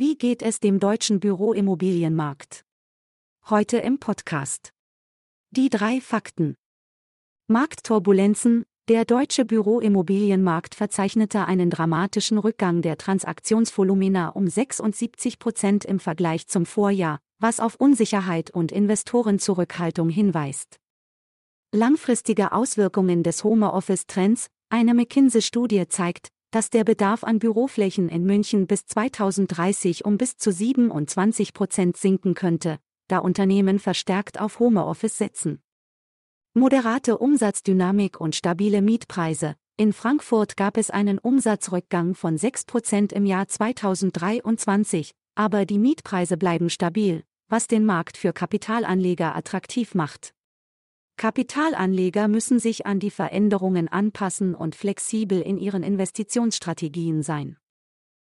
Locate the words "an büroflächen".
27.24-28.08